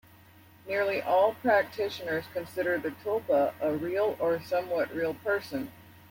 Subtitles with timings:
[0.67, 5.71] Nearly all practitioners consider the tulpa a real or somewhat-real person.